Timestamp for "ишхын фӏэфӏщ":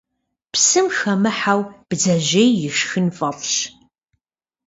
2.67-3.55